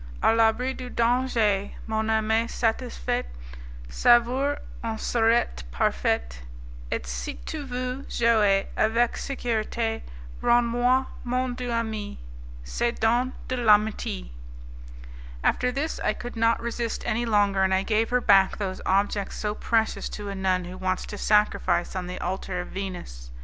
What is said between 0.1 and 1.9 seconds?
A l'abri du danger,